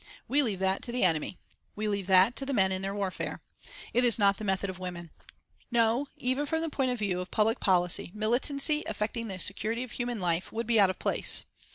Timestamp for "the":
0.91-1.03, 2.47-2.55, 4.39-4.43, 6.61-6.69, 9.27-9.37